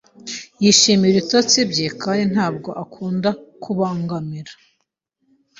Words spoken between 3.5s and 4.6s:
kubangamira.